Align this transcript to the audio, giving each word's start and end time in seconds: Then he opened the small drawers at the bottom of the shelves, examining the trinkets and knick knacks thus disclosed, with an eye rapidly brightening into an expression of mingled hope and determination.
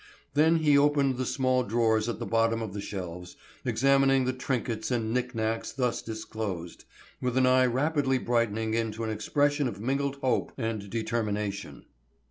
Then 0.33 0.55
he 0.55 0.75
opened 0.79 1.17
the 1.17 1.27
small 1.27 1.61
drawers 1.61 2.09
at 2.09 2.17
the 2.17 2.25
bottom 2.25 2.59
of 2.63 2.73
the 2.73 2.81
shelves, 2.81 3.35
examining 3.63 4.25
the 4.25 4.33
trinkets 4.33 4.89
and 4.89 5.13
knick 5.13 5.35
knacks 5.35 5.71
thus 5.71 6.01
disclosed, 6.01 6.85
with 7.21 7.37
an 7.37 7.45
eye 7.45 7.67
rapidly 7.67 8.17
brightening 8.17 8.73
into 8.73 9.03
an 9.03 9.11
expression 9.11 9.67
of 9.67 9.79
mingled 9.79 10.15
hope 10.15 10.53
and 10.57 10.89
determination. 10.89 11.85